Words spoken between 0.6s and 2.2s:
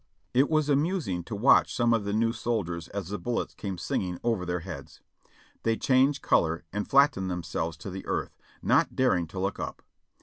amusing to watch some of the